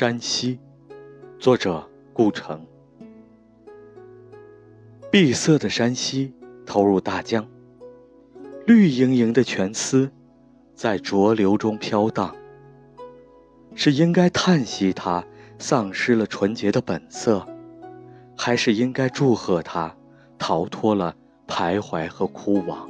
[0.00, 0.60] 山西，
[1.40, 2.64] 作者顾城。
[5.10, 6.32] 碧色的山溪
[6.64, 7.44] 投入大江，
[8.64, 10.08] 绿莹莹的泉丝
[10.76, 12.32] 在浊流中飘荡。
[13.74, 15.24] 是应该叹息它
[15.58, 17.44] 丧失了纯洁的本色，
[18.36, 19.92] 还是应该祝贺它
[20.38, 21.16] 逃脱了
[21.48, 22.88] 徘徊和枯亡？